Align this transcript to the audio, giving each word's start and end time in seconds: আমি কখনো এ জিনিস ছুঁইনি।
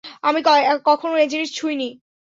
আমি 0.23 0.39
কখনো 0.85 1.13
এ 1.15 1.25
জিনিস 1.27 1.49
ছুঁইনি। 1.57 1.89